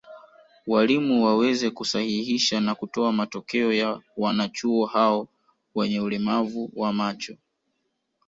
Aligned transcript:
Walimu 0.67 1.25
waweze 1.25 1.69
kusahihisha 1.69 2.59
na 2.59 2.75
kutoa 2.75 3.11
matokeo 3.11 3.73
ya 3.73 4.01
wanachuo 4.17 4.85
hao 4.85 5.27
wenye 5.75 5.99
ulemavu 5.99 6.71
wa 6.75 6.93
macho 6.93 7.37